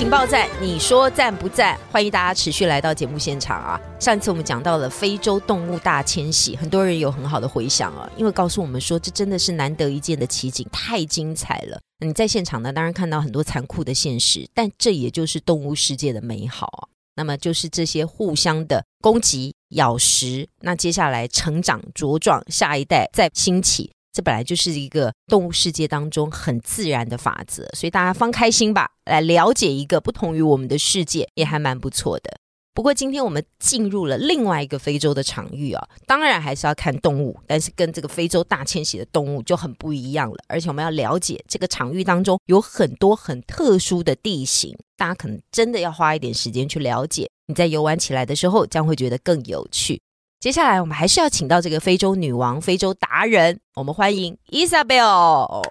[0.00, 1.78] 情报站，你说赞不赞？
[1.92, 3.78] 欢迎大家持续来到节目现场啊！
[4.00, 11.78] 上次我们讲到了非洲动物大迁徙，很多人有很好的回响啊，因为告诉我们说这真的是难得一见的奇景，太精彩了。
[12.02, 16.88] 你在现场呢，当然看到很多残酷的现实，但这也就是动物世界的美好啊。
[17.16, 32.30] 那么就是这些互相的攻击、咬食，那接下来成长茁壮，下一代再兴起，这本来就是一个动物世界当中很自然的法则，所以大家放开心吧，来了解一个不同于我们的世界，也还蛮不错的。
[32.74, 40.36] 不过今天我们进入了另外一个非洲的场域啊，当然还是要看动物，但是跟这个非洲大迁徙的动物就很不一样了。
[40.48, 47.26] 而且我们要了解这个场域当中有很多很特殊的地形，大家可能真的要花一点时间去了解。
[47.46, 50.02] 你在游玩起来的时候，将会觉得更有趣。
[50.40, 55.62] 接下来我们还是要请到这个非洲女王、非洲达人，我们欢迎 Isabel。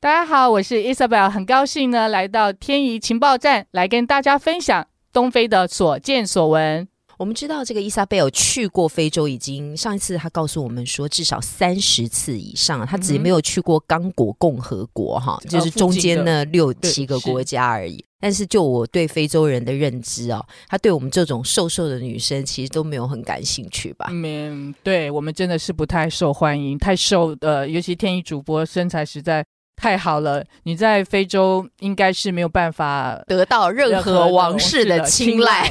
[0.00, 4.86] 大家好，我是 Isabel，很高兴呢来到天怡情报站来跟大家分享。
[5.12, 6.88] 东非的所见所闻，
[7.18, 18.04] 我们知道这个伊莎贝尔去过非洲，已经上一次他告诉我们说至少三十次以上，他只没有去过刚果共和国哈，就是中间呢六七个国家而已。
[18.20, 24.08] 但是就我对非洲人的认知哦，他对我们这种瘦瘦的女生其实都没有很感兴趣吧？
[24.12, 29.44] 嗯，对我们真的是不太受欢迎，太瘦的，尤其天意主播身材实在。
[29.78, 35.70] 太好了，你在非洲应该是没有办法得到任何王室的青睐，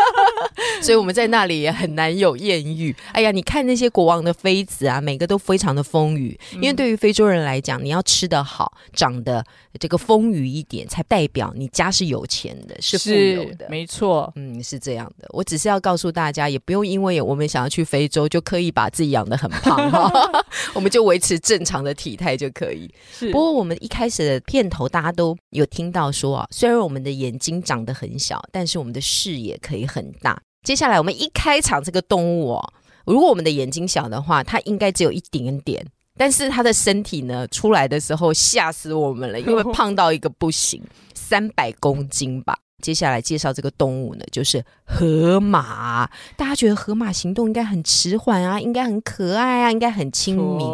[0.80, 2.96] 所以我们在那里也很难有艳遇。
[3.12, 9.44] 哎呀，你看那些国王的妃子啊，每个都非常的丰腴，因为对于非洲人来讲，你要吃得好，长得
[9.78, 13.66] 这个丰腴一点，才代表你家是有钱的，是富有的。
[13.68, 15.28] 没错，嗯，是这样的。
[15.34, 20.10] 我只是要告诉大家，也不用因为我们想要去非洲，就刻意把自己养得很胖哈，
[20.72, 22.90] 我们就维持正常的体态就可以。
[23.12, 23.33] 是。
[23.34, 30.40] 不过我们一开始的片头，大家都有听到说啊，虽然我们的眼睛长得很小，但是我们的视野可以很大。
[30.62, 32.72] 接下来我们一开场，这个动物哦，
[33.04, 35.84] 如果我们的眼睛小的话，它应该只有一点点，
[36.16, 40.80] 但是它的身体呢，出来的时候吓死我们了，因为 胖到一个不行，
[41.12, 42.56] 三百公斤吧。
[42.84, 46.06] 接下来介绍这个动物呢，就是河马。
[46.36, 50.66] 大家觉得河马行动应该很迟缓啊，应该很可爱啊，应该很亲民。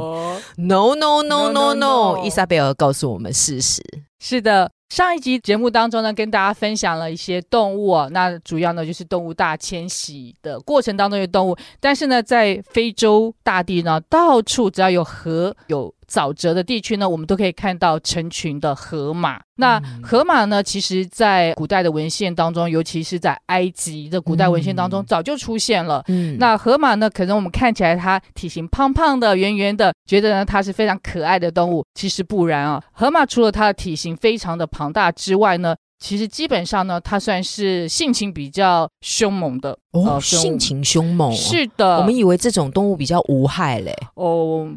[0.57, 3.81] No no no no no，伊莎贝尔告诉我们事实。
[4.19, 4.73] 是的。
[4.91, 11.57] 上一集节目当中呢，跟大家分享了一些动物哦，那主要呢就是动物大迁徙的过程当中的动物。
[11.79, 19.41] 但是呢，在非洲大地呢，到处只要有河有沼泽的地区呢，我们都可以看到成群的河马。
[19.57, 26.03] 那河马呢，其实在古代的文献当中，尤其是在埃及的古代文献当中，早就出现了。
[26.09, 31.85] 嗯，那河马呢，可能我们看起来它体型胖胖的、圆圆的，觉得呢它是非常可爱的动物。
[31.95, 41.31] 其实不然啊，河马除了它的体型非常的庞大之外呢，其实基本上呢，它算是性情比较凶猛的哦，性情凶猛。
[41.35, 43.95] 是的，我们以为这种动物比较无害嘞。
[44.15, 44.73] 哦。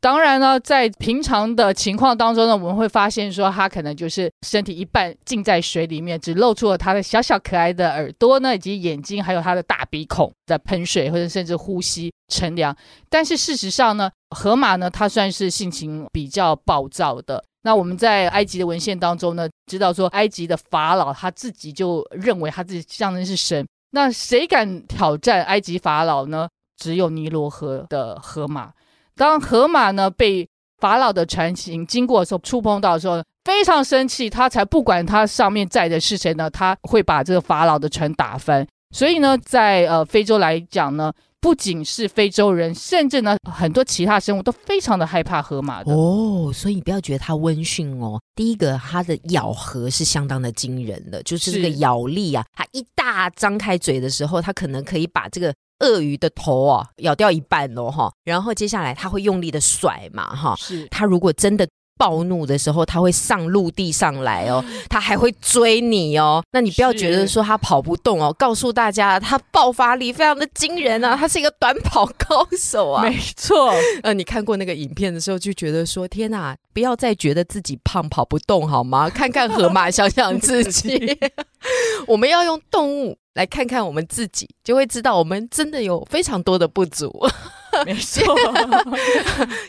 [0.00, 12.76] 当然呢，在平常的情况当中呢，我们会发现说，它可能就是身体一半浸在水里面，只露出了它的小小可爱的耳朵呢，以及眼睛，还有它的大鼻孔在喷水或者甚至呼吸乘凉。
[13.08, 17.42] 但是事实上呢，河马呢，它算是性情比较暴躁的。
[17.62, 23.66] 那我们在埃及的文献当中呢，知道说，埃及的法老他自己就认为他自己象征是神。
[23.90, 26.48] 那谁敢挑战埃及法老呢？
[26.76, 28.70] 只有尼罗河的河马。
[29.16, 30.46] 当河马呢被
[30.78, 38.66] 法老的船行经过的时候，触碰到的时候，非常生气，他才不管他上面载的是谁呢，他会把这个法老的船打翻。
[38.94, 41.10] 所以呢，在呃非洲来讲呢，
[41.40, 46.52] 不仅是非洲人，甚至呢很多其他生物都非常的害怕河马的哦。
[46.52, 55.54] 所以你不要觉得它温驯哦，第一个它的咬合是相当的惊人的，就是这个咬力啊，它一大张开嘴的时候，它可能可以把这个。
[55.80, 60.86] 鳄鱼的头啊，咬掉一半喽哈，然后接下来它会用力的甩嘛哈，是。
[60.88, 66.42] 它如果真的暴怒的时候，他会上陆地上来哦，他还会追你哦。
[66.52, 73.02] 那你不要觉得说他跑不动哦，告诉大家，他爆发力非常的惊人啊，他是一个短跑高手啊。
[73.08, 73.72] 没错，
[74.02, 79.08] 呃，你看过那个影片的时候，就觉得说，天哪，不要再觉得自己胖跑不动好吗？
[79.08, 81.18] 看看河马，想想自己，
[82.06, 87.10] 我们要用动物来看看我们自己，就会知道我们真的有非常多的不足。
[87.84, 88.34] 没错。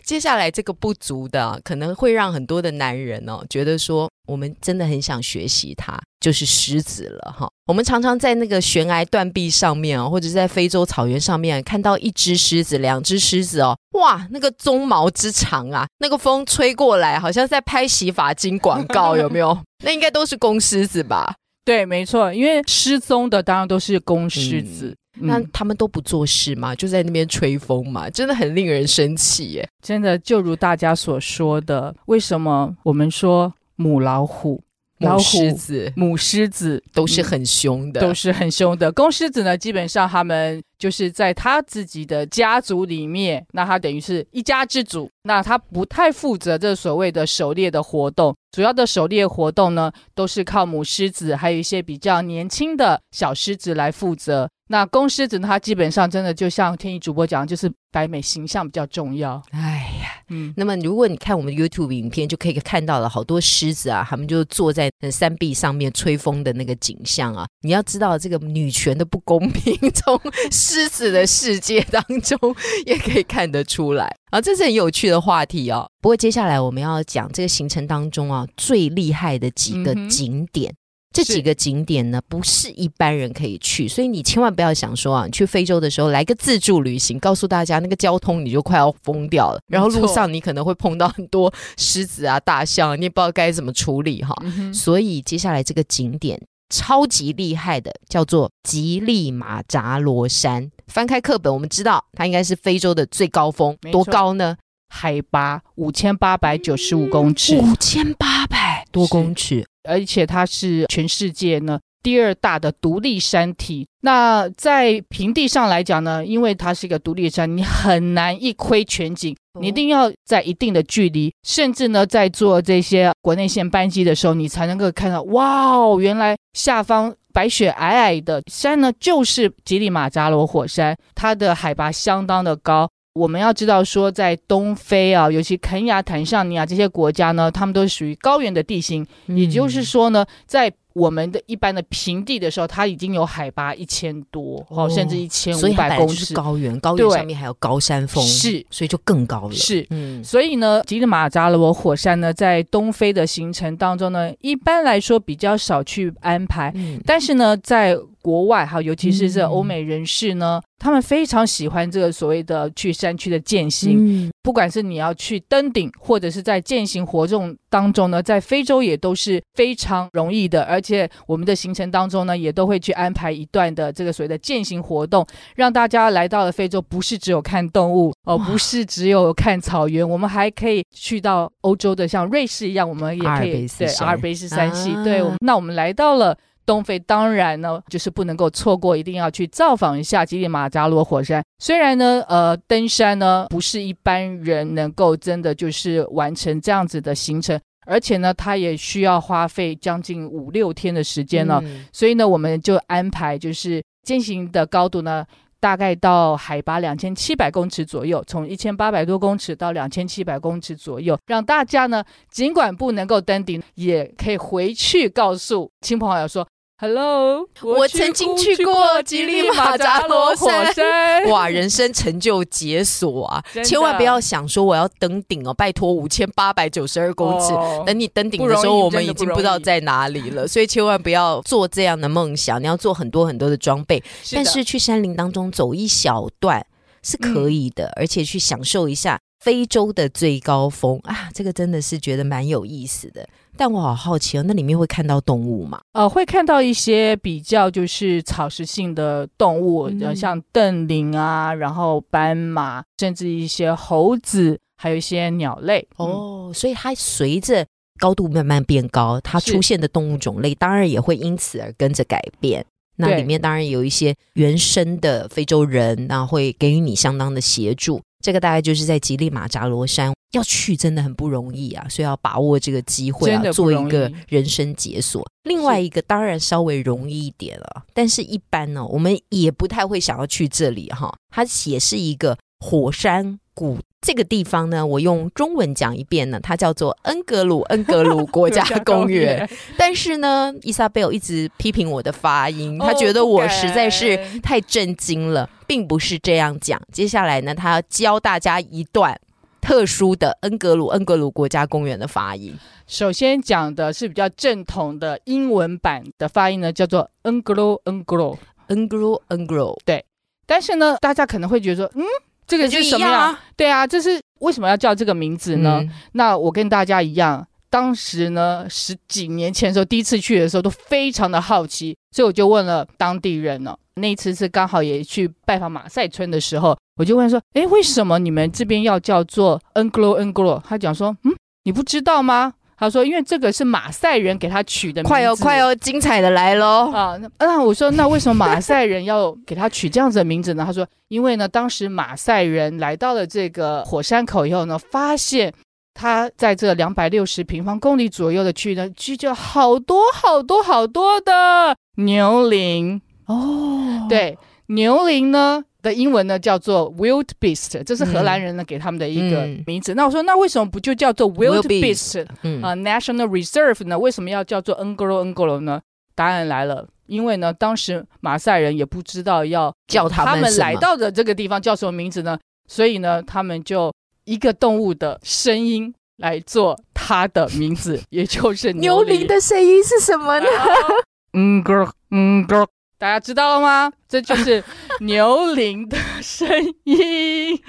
[0.03, 7.49] 接下来这个不足的，可能会让很多的男人哦觉得说，我们真的很想学习它，就是狮子了哈。
[7.67, 19.57] 我们常常在那个悬崖断壁上面哦，或者是在非洲草原上面看到一只狮子、两只狮子哦，哇，那个鬃毛之长啊，那个风吹过来，好像在拍洗发精广告，有没有？
[19.83, 21.35] 那应该都是公狮子吧？
[21.65, 24.95] 对，没错，因为失踪的当然都是公狮子。
[25.19, 29.69] 那他们都不做事嘛，就在那边吹风嘛，真的很令人生气耶！
[29.81, 34.61] 真的，就如大家所说的，为什么我们说母老虎、
[34.99, 38.91] 母狮子、母狮子都是很凶的，都是很凶的。
[38.91, 54.49] 公狮子呢，基本上他们就是在他自己的家族里面，那他等于是一家之主，那他不太负责这所谓的狩猎的活动，主要的狩猎活动呢，都是靠母狮子，还有一些比较年轻的小狮子来负责。
[54.69, 55.47] 那公狮子呢？
[55.47, 59.41] 它基本上真的就像天意主播讲，就是白美形象比较重要。
[59.51, 67.45] 哎呀，嗯，那么如果你看我们 YouTube 影片，就可以看到了好多狮子啊，他们就坐在山壁上面吹风的那个景象啊。
[67.61, 70.19] 你要知道这个女权的不公平， 从
[70.51, 72.37] 狮子的世界当中
[72.85, 74.41] 也可以看得出来啊。
[74.41, 75.89] 这是很有趣的话题哦。
[76.01, 80.75] 不过接下来我们要讲这个行程当中啊最厉害的几个景点。
[81.17, 94.35] 这几个景点呢，不是一般人可以去，所以你千万不要想说啊，你去非洲的时候来个自助旅行，告诉大家那个交通你就快要疯掉了，然后路上你可能会碰到很多狮子啊、大象，你也不知道该怎么处理哈。
[94.71, 100.69] 所以接下来这个景点超级厉害的，叫做吉利马扎罗山。
[100.87, 104.55] 翻开课本，我们知道它应该是非洲的最高峰，多高呢？
[104.89, 109.67] 海拔五千八百九十五公尺，五千八百多公尺。
[109.87, 113.87] 而且它是全世界呢第二大的独立山体。
[114.01, 125.21] 那在平地上来讲呢，因为它是一个独立山，你很难一窥全景，你一定要在一定的距离，甚至呢在做这些国内线班机的时候，你才能够看到。
[125.23, 132.89] 哇哦，原来下方白雪皑皑的山呢，就是吉里马扎罗火山，它的海拔相当的高。
[133.17, 140.71] 我们要知道说，在东非啊，尤其肯亚、坦桑尼亚这些国家呢，他们都属于高原的地形，也就是说呢，在。
[140.97, 146.33] 我们的一般的平地的时候，它已经有海拔一千多，哦，甚至一千五百公尺。
[146.33, 149.53] 高原，高原上面还有高山峰，是，所以就更高了。
[149.53, 156.73] 是，嗯，所以呢，吉里马扎罗火山呢，在东非的行程当中呢，一般来说比较少去安排，
[157.05, 175.25] 但是呢，在国外哈，尤其是这欧美人士呢，他们非常喜欢这个所谓的去山区的践行，不管是你要去登顶，或者是在践行活动当中呢，在非洲也都是非常容易的，而且我们的行程当中呢，也都会去安排一段的这个所谓的践行活动，
[175.55, 186.37] 让大家来到了非洲，不是只有看动物哦，不是只有看草原，我们还可以去到欧洲的，像瑞士一样，我们也可以对阿尔卑斯山系，对，那我们来到了
[186.67, 191.41] 东非，当然呢，就是不能够错过，一定要去造访一下吉里马扎罗火山。
[191.57, 197.59] 虽然呢，呃，登山呢不是一般人能够真的就是完成这样子的行程。
[197.89, 205.25] 而且呢，它也需要花费将近五六天的时间了，所以呢，我们就安排就是践行的高度呢，
[205.61, 216.45] 大概到海拔两千七百公尺左右，从一千八百多公尺到两千七百公尺左右，让大家呢，尽管不能够登顶，也可以回去告诉亲朋好友说。
[216.79, 223.43] Hello，我曾经去过吉利马扎罗火山， 哇，人生成就解锁啊！
[223.65, 227.51] 千万不要想说我要登顶哦，拜托，五千八百九十二公尺，
[227.83, 230.47] 等你登顶的时候，我们已经不知道在哪里了。
[230.47, 234.03] 所以千万不要做这样的梦想，你要做很多很多的装备。
[234.31, 236.63] 但是去山林当中走一小段
[237.01, 243.25] 是可以的，而且去享受一下非洲的最高峰啊，这个真的是觉得蛮有意思的。
[243.55, 245.79] 但我好好奇哦，那里面会看到动物吗？
[245.93, 255.87] 呃，会看到一些比较就是草食性的动物，像瞪羚啊，然后斑马，甚至一些猴子，还有一些鸟类。
[255.95, 257.65] 哦，所以它随着
[257.97, 262.65] 高度慢慢变高，它出现的动物种类当然也会因此而跟着改变。
[262.97, 268.01] 那里面当然有一些原生的非洲人，那会给予你相当的协助。
[268.23, 275.25] 这个大概就是在吉利马扎罗山要去，真的很不容易啊，所以要把握这个机会啊，做一个人生解锁。
[275.43, 281.15] 另外一个当然稍微容易一点了，但是一般呢，我们也不太会想要去这里哈。
[281.29, 283.77] 它也是一个火山谷。
[283.99, 289.49] 这个地方呢，我用中文讲一遍呢，它叫做恩格鲁恩格鲁国家公园。
[289.75, 296.79] 但是呢，伊莎贝尔一直批评我的发音，他觉得我实在是太震惊了，并不是这样讲。
[296.93, 299.19] 接下来呢，他要教大家一段
[299.59, 302.55] 特殊的恩格鲁恩格鲁国家公园的发音。
[302.85, 308.37] 首先讲的是比较正统的英文版的发音呢，叫做恩格鲁恩格鲁
[308.67, 309.77] 恩格鲁恩格鲁。
[309.83, 310.05] 对，
[310.45, 312.05] 但是呢，大家可能会觉得说，嗯。
[312.47, 313.39] 这个是什么呀？
[313.55, 315.83] 对啊，这是为什么要叫这个名字呢？
[316.13, 323.75] 那我跟大家一样，当时呢十几年前的时候，第一次去的时候都非常的好奇，所以我就问了当地人呢。
[323.95, 336.91] 那一次是刚好也去拜访马赛村的时候，我就问说：“哎，为什么你们这边要叫做 Anglo Anglo？” 他讲说：“嗯，你不知道吗？”他说：“因为这个是马赛人给他取的名字。”快哦，快哦，精彩的来喽！
[336.91, 340.63] 啊，那我说，那为什么马赛人要给他取这样子的名字呢？
[340.63, 345.51] 他说：“因为呢，当时马赛人来到了这个火山口以后呢，发现
[345.95, 354.05] 他在这两百六十平方公里左右的区域呢，聚集了好多好多好多的牛羚哦。
[354.07, 359.93] 对，牛羚呢。”的英文呢叫做 wild beast，这是荷兰人呢给他们的一个名字。
[359.95, 362.25] 那我说，那为什么不就叫做 wild beast
[362.61, 363.97] 啊？National Reserve 呢？
[363.97, 365.81] 为什么要叫做 Ngolo Ngolo 呢？
[366.13, 372.37] 答案来了，因为呢，当时马赛人也不知道要叫他们来到的这个地方叫什么名字呢？
[372.67, 373.93] 所以呢，他们就
[374.25, 380.47] 一个动物的声音来做它的名字，也就是 牛铃的声音是什么呢？
[381.33, 382.67] 嗯，Ngolo Ngolo。
[382.99, 383.91] 大家知道了吗？
[384.09, 384.63] 这就是
[385.01, 386.47] 牛铃的声
[386.85, 387.59] 音，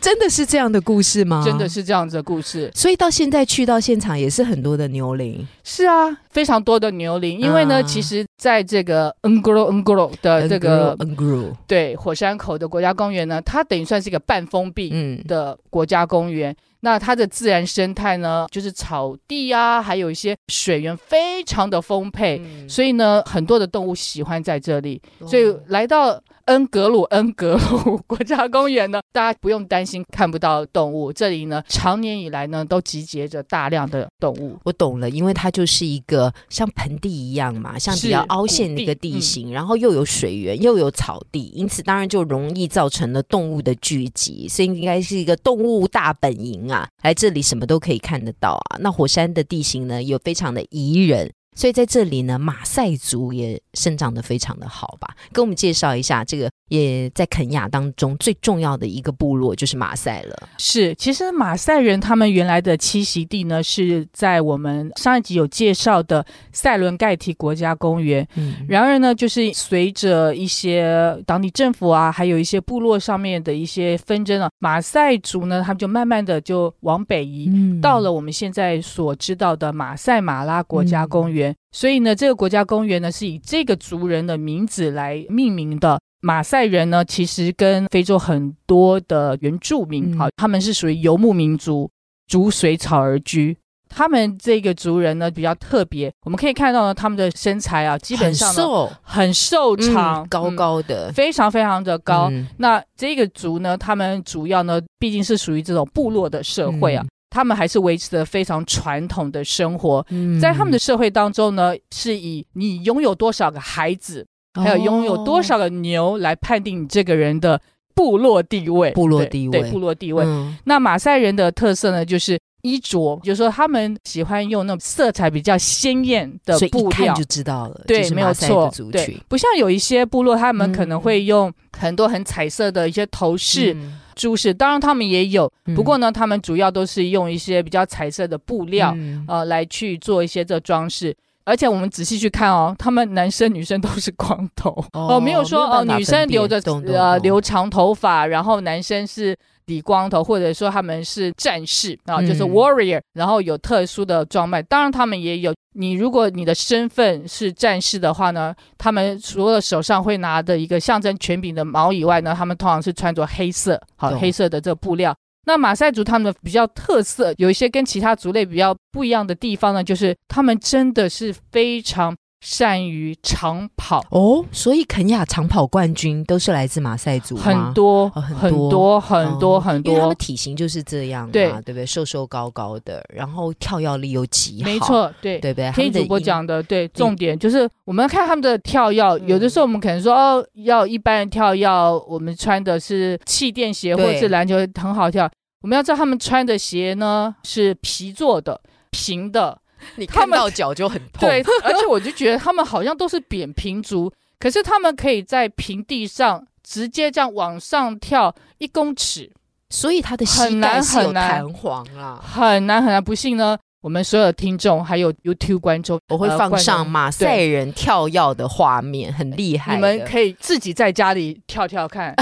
[0.00, 1.42] 真的是这样的故事吗？
[1.44, 2.70] 真的是这样子的故事。
[2.74, 5.46] 所以到现在去到现场也是很多的牛铃。
[5.62, 7.38] 是啊，非常多的牛铃。
[7.38, 16.56] 因为呢，其实在这个 Ngoro Ngoro 的这个 Ngoro 对火山口的国家公园呢，它等于算是一个半封闭的国家公园。
[16.80, 26.20] 那它的自然生态呢，就是草地啊，还有一些水源非常的丰沛，所以呢，很多的动物喜欢在这里，所以来到。
[26.46, 31.12] 恩格鲁恩格鲁国家公园呢，大家不用担心看不到动物。
[31.12, 34.58] 这里呢，常年以来呢，都集结着大量的动物。
[34.64, 44.48] 我懂了，因为它就是一个像盆地一样嘛，像比较凹陷的一个地形，然后又有水源，又有草地，因此当然就容易造成了动物的聚集。
[44.48, 48.78] 所以应该是一个动物大本营啊，来这里什么都可以看得到啊。
[48.80, 51.30] 那火山的地形呢，又非常的宜人。
[51.56, 55.16] 所以在这里呢，马赛族也生长的非常的好吧？
[55.32, 60.48] 跟我们介绍一下，这个也在肯亚当中最重要的一个部落就是马赛了。
[60.56, 68.26] 是，其实马赛人他们原来的栖息地呢，是在我们上一集有介绍的塞伦盖提国家公园。
[68.36, 77.50] 嗯，然而呢，就是随着一些当地政府啊，还有一些部落上面的一些纷争啊，马赛族呢，他们就慢慢的就往北移，
[77.82, 81.52] 到了我们现在所知道的马赛马拉国家公园。
[81.72, 86.00] 所以呢，这个国家公园呢是以这个族人的名字来命名的。
[86.20, 91.90] 马赛人呢，其实跟非洲很多的原住民，好，他们是属于游牧民族，
[92.26, 93.56] 逐水草而居。
[93.88, 102.30] 他们这个族人呢比较特别，我们可以看到呢，他们的身材啊，基本上瘦，很瘦长，高高的，非常非常的高。
[102.58, 107.04] 那这个族呢，他们主要呢，毕竟是属于这种部落的社会啊。
[107.30, 110.04] 他们还是维持着非常传统的生活，
[110.40, 117.60] 在他们的社会当中呢，是以你拥有多少个孩子，还有拥有多少个牛来判定你这个人的
[117.94, 118.90] 部落地位。
[118.92, 120.24] 部落地位，对部落地位。
[120.64, 127.82] 那马赛人的特色呢，就是衣着，就是说他们喜欢用那种色彩比较鲜艳的布料，就知道了。
[127.86, 128.72] 对，没有错。
[128.90, 133.76] 对，不像有一些部落，他们可能会用很多很彩色的一些头饰。
[134.16, 138.94] 珠饰，当然他们也有，不过呢，他们主要都是用一些比较彩色的布料，
[139.26, 141.16] 呃，来去做一些这装饰。
[141.50, 149.36] 而且我们仔细去看哦，他们男生女生都是光头哦，没有说哦，女生留着呃留长头发，然后男生是。
[149.66, 154.60] 理光头，或者说他们是战士啊，就是 warrior，然后有特殊的装扮。
[154.64, 155.54] 当然，他们也有。
[155.74, 165.14] 你如果你的身份是战士的话呢，他们除了手上会拿的一个象征权柄的矛以外呢，他们通常是穿着黑色，好黑色的这个布料。
[165.50, 181.84] 那马赛族他们的比较特色，有一些跟其他族类比较不一样的地方呢，就是他们真的是非常善于长跑，哦，所以肯亚长跑冠军都是来自马赛族很多、哦很很多多很多哦很多因为他们，体型就是这样嘛，对对不对？
[181.84, 185.38] 瘦瘦高高的，然后跳跃力又极好，没，错，对。
[185.38, 185.70] 对不对？
[185.72, 191.68] 听主播讲的，对，重点就是我们看他们的跳跃，嗯有的时候我们可能说哦，要一般人跳跃，
[192.08, 195.30] 我们穿的是气垫鞋或者是篮球很好跳。
[195.62, 199.58] 我们要知道他们穿的鞋呢是皮做的、平的，
[199.96, 209.30] 你看到脚就很痛，对，而且我就觉得他们好像都是扁平足，可是他们可以在平地上直接这样往上跳一公尺，
[209.68, 212.18] 所以他的膝很难盖是有很难弹簧啦。
[212.22, 213.02] 很难很难。
[213.02, 219.74] 不信呢，我们所有的听众还有 YouTube 观众，我会放上众马赛人跳跃的画面，很厉害。
[219.74, 222.14] 你们可以自己在家里跳跳看，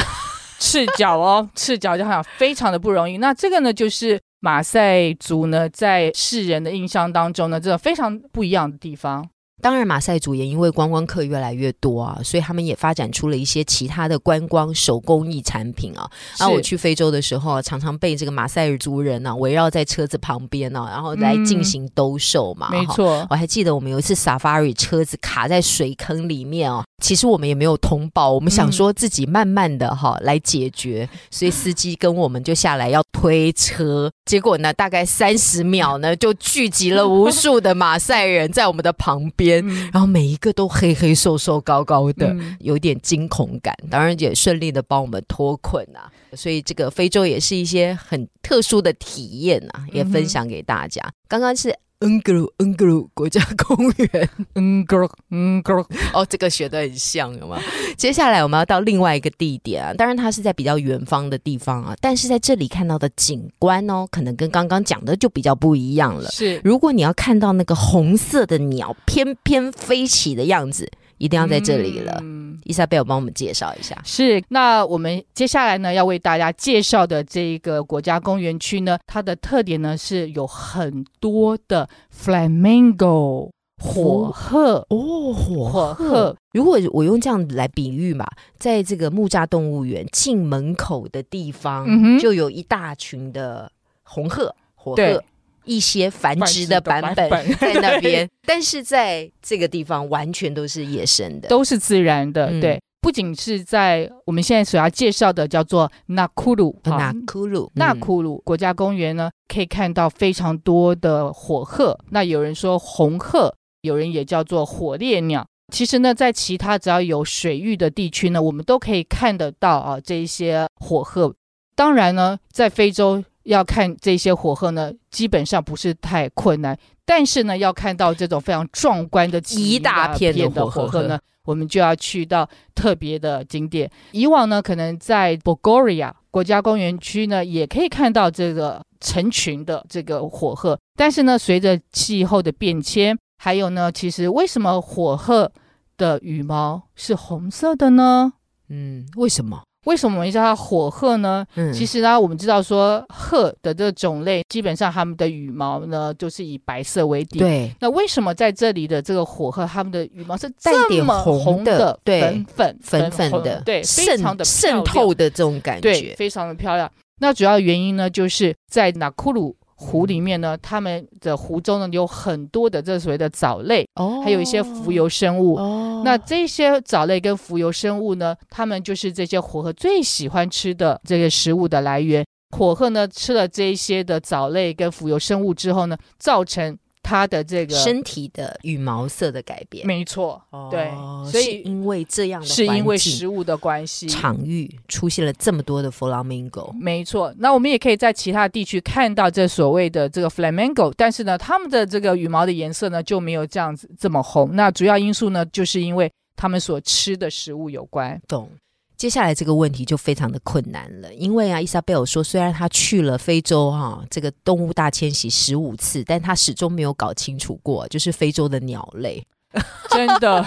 [0.58, 3.18] 赤脚哦，赤脚就好像非常的不容易。
[3.18, 9.28] 那这个呢，就是马赛族呢在世人的印象当中呢，这个非常不一样的地方。
[9.60, 16.08] 当然，马赛族也因为观光客越来越多啊，所以他们也发展出了一些其他的观光手工艺产品啊。
[16.38, 22.68] 啊，是我去非洲的时候啊，常常被这个马赛尔族人呢、啊、围绕在车子旁边呢、啊，然后来进行兜售嘛。
[22.68, 42.28] 哈没错，我还记得我们有一次 safari 车子卡在水坑里面哦，其实我们也没有通报，我们想说自己慢慢的哈、来解决，所以司机跟我们就下来要推车，结果呢，大概三十秒呢就聚集了无数的马赛人在我们的旁边，嗯然后每一个都黑黑瘦瘦高高的。
[42.34, 51.02] 嗯有点惊恐感，当然也顺利的帮我们脱困啊，所以这个非洲也是一些很特殊的体验啊，也分享给大家。
[51.28, 57.61] 刚刚是恩格鲁恩格鲁国家公园，恩格鲁恩格鲁，哦，这个学的很像，有吗？
[57.97, 66.30] 接下来我们要到另外一个地点啊，当然它是在比较远方的地方啊，但是在这里看到的景观哦，可能跟刚刚讲的就比较不一样了。
[66.30, 72.18] 是如果你要看到那个红色的鸟翩翩飞起的样子，一定要在这里了。
[72.22, 73.98] 嗯伊莎贝尔帮我们介绍一下。
[74.04, 83.48] 是，那我们接下来呢要为大家介绍的这一个国家公园区呢，它的特点呢是有很多的 flamingo
[83.80, 84.84] 火鹤。
[84.90, 88.26] 哦，火火鹤，如果我用这样来比喻嘛，
[88.58, 93.70] 在这个木栅动物园进门口的地方，嗯就有一大群的
[94.02, 95.25] 红鹤、火鹤，
[95.68, 101.48] 一些繁殖的版本 在那边， 但是在这个地方完全都是野生的。
[101.48, 102.80] 都是自然的，嗯对。
[103.00, 111.96] 不仅是在我们现在所要介绍的叫做纳库鲁纳库鲁，纳嗯库鲁国家公园呢，可以看到非常多的火鹤。
[112.11, 115.46] 那有人说红鹤，有人也叫做火烈鸟。
[115.72, 121.33] 其实呢，在其他只要有水域的地区呢，我们都可以看得到啊这一些火鹤。
[121.76, 126.79] 当然呢，在非洲要看这些火鹤呢，基本上不是太困难。
[127.05, 133.90] 但是呢，要看到这种非常壮观的一大片的的火鹤火鹤呢， 我们就要去到特别的景点。
[134.12, 140.79] 以往呢，可能在 Bogoria 国家公园区呢，也可以看到这个成群的这个火鹤。
[140.96, 145.51] 但是呢，随着气候的变迁，还有呢，其实为什么火鹤
[145.96, 148.35] 的羽毛是红色的呢？
[148.68, 149.62] 嗯，为什么？
[149.88, 151.46] 为什么我们叫它火鹤呢？
[151.55, 157.38] 嗯，其实呢，我们知道说鹤的这个种类，基本上它们的羽毛呢，就是以白色为底。
[157.38, 166.14] 对，那为什么在这里的这个火鹤，它们的羽毛是带点这么红的粉粉粉粉的，对，非常的渗透的这种感觉对，觉。
[166.16, 166.90] 非常的漂亮。
[167.20, 175.54] 那主要原因呢，就是在纳库鲁湖里面呢，他们的湖中呢有很多的这所谓的藻类，哦还有一些浮游生物。
[175.54, 182.24] 哦那这些藻类跟浮游生物呢，它们就是这些火鹤最喜欢吃的这个食物的来源。
[182.56, 186.76] 火鹤呢吃了这一些的藻类跟浮游生物之后呢，造成
[187.09, 189.87] 它的这个身体的羽毛色的改变。
[189.87, 194.07] 没错，对哦所以因为这样的是因为食物的关系。
[194.07, 196.71] 场域出现了这么多的 flamingo。
[196.79, 204.51] 没错，那我们也可以在其他地区看到这所谓的这个 flamingo，但是呢，它们的这个羽毛的颜色呢就没有这样子这么红。
[204.53, 208.21] 那主要因素呢，就是因为它们所吃的食物有关。
[208.29, 208.51] 懂。
[208.98, 219.24] 接下来这个问题就非常的困难了，因为啊，伊莎贝尔说，虽然他去了非洲哈、这个动物大迁徙十五次，但他始终没有搞清楚过，就是非洲的鸟类。
[219.88, 220.44] 真的。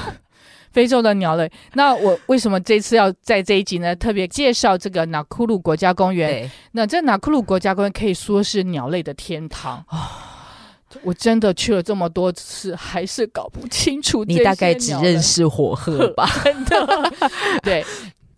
[0.71, 3.93] 非洲的鸟类，那我为什么这次要在这一集呢？
[3.93, 6.49] 特别介绍这个纳库鲁国家公园。
[6.71, 10.37] 那这纳库鲁国家公园可以说是鸟类的天堂啊
[11.03, 16.25] 我真的去了这么多次，还是搞不清楚你大概只认识火鹤吧？
[16.43, 17.13] 真的
[17.63, 17.85] 对。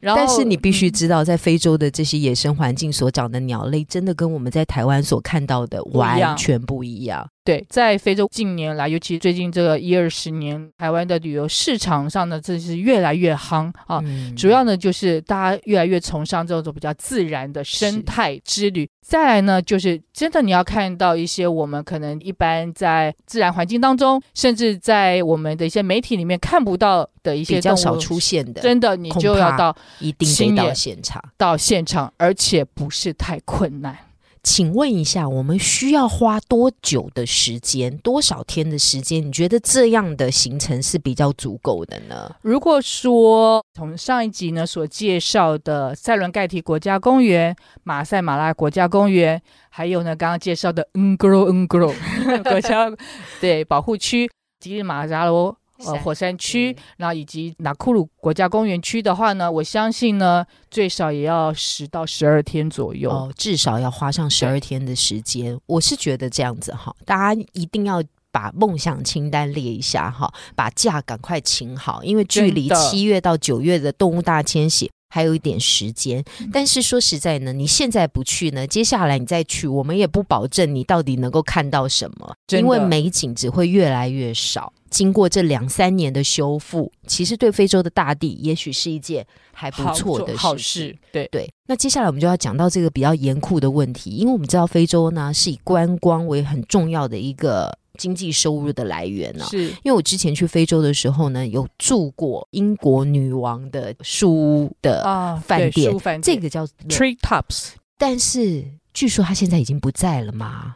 [0.04, 7.26] 然后，但是你必须嗯知道，在非洲的这些野生环境所长的鸟类，真的跟我们在台湾所看到的完全不一样。
[7.43, 13.99] 对，在非洲近年来，尤其最近这个一二十年，台湾的旅游市场上呢，真是越来越夯啊。
[14.03, 18.89] 嗯主要呢就是大家越来越崇尚这种比较自然的生态之旅。
[19.06, 31.21] 再来呢，就是真的你要看到一些我们可能一般在自然环境当中，甚至在我们的一些媒体里面看不到的一些比较少出现的，真的你就要到一定得到现场。
[31.38, 33.97] 到现场，而且不是太困难。
[34.43, 39.25] 请问一下，我们需要花多久的时间，多少天的时间？
[39.25, 42.29] 你觉得这样的行程是比较足够的呢？
[42.41, 52.91] 如果说从上一集呢所介绍的塞伦盖提国家公园、马赛马拉国家公园，还有呢刚刚介绍的 Ngoro Ngoro 国家
[53.39, 54.29] 对保护区、
[54.60, 63.10] 吉日马扎罗呃火山区嗯，然后以及纳库鲁国家公园区的话呢，我相信呢最少也要十到十二天左右。
[63.10, 65.60] 哦，至少要花上十二天的时间。
[65.65, 68.04] 我是觉得这样子哈，大家一定要。
[68.34, 76.26] 把梦想清单列一下哈，把假赶快请好，因为距离七月到九月的动物大迁徙还有一点时间。
[76.52, 84.74] 但是说实在呢，你现在不去呢，接下来你再去，我们也不保证你到底能够看到什么，因为美景只会越来越少。
[84.93, 91.27] 经过这两三年的修复，其实对非洲的大地也许是一件还不好错的好事对。
[91.32, 105.03] 对，那接下来我们就要讲到这个比较严酷的问题，因为我们知道非洲呢是以观光为很重要的一个经济收入的来源呢、是因为我之前去非洲的时候呢，有住过英国女王的书屋的
[105.43, 107.71] 饭店这个叫 Tree Tops。
[107.97, 110.75] 但是据说她现在已经不在了嘛。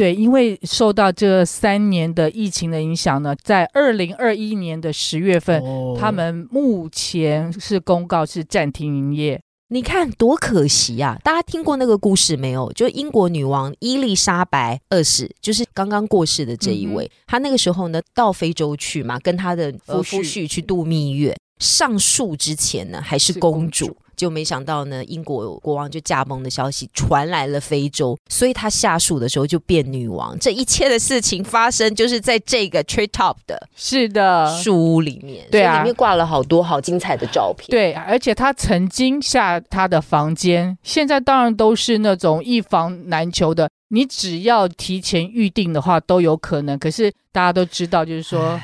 [0.00, 9.38] 对，因为受到这三年的疫情的影响呢，在二零二一年的十月份，哦他们目前是公告是暂停营业。
[9.68, 11.18] 你看多可惜啊！
[11.22, 12.72] 大家听过那个故事没有？
[12.72, 21.36] 就英国女王伊丽莎白二世，就是刚刚过世的这一位，她那个时候呢到非洲去嘛，跟她的呃夫婿夫婿去度蜜月。
[21.58, 30.38] 上树之前呢还是是公主公主，就没想到呢英国国王就驾崩的消息传来了非洲，所以他下树的时候就变女王。
[30.38, 37.66] 这一切的事情发生就是在这个 tree top 的是的，树屋里面，对啊里面挂了好多好精彩的照片。
[37.70, 43.70] 对，而且他曾经下他的房间，现在当然都是那种一房难求的。
[43.88, 46.78] 你只要提前预定的话，都有可能。
[46.78, 48.60] 可是大家都知道，就是说，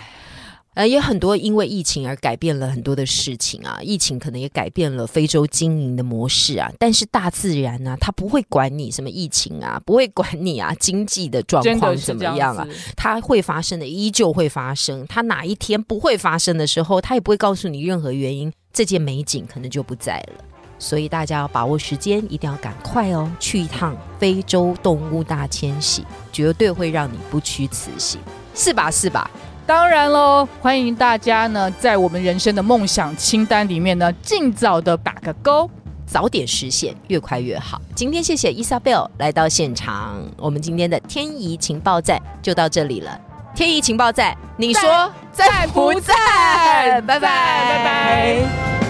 [0.77, 6.71] 呃，也很多因为疫情而改变了很多的事情啊，疫情可能也改变了非洲经营的模式啊。
[6.79, 15.07] 但是大自然呢、它不会管你什么疫情啊， 不会管你啊经济的状况怎么样啊，它会发生的依旧会发生。
[15.09, 20.45] 它哪一天不会发生的时候，它也不会告诉你任何原因，这件美景可能就不在了。
[20.79, 28.21] 所以大家要把握时间，一定要赶快哦，去一趟非洲动物大迁徙，绝对会让你不虚此行，
[28.55, 28.91] 是吧？
[28.91, 29.31] 是吧？
[29.66, 35.68] 当然喽，欢迎大家呢，在我们人生的梦想清单里面呢，尽早的打个勾。
[36.07, 37.81] 早点实现，越快越好。
[37.92, 43.20] 今天谢谢伊莎贝尔来到现场，我们今天的天怡情报站就到这里了。
[43.57, 47.00] 天怡情报站，你说在不在？
[47.00, 48.86] 拜拜，拜拜。